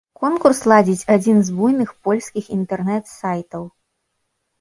Конкурс 0.19 0.59
ладзіць 0.71 1.07
адзін 1.15 1.37
з 1.49 1.53
буйных 1.57 1.91
польскіх 2.07 2.47
інтэрнэт-сайтаў. 2.57 3.63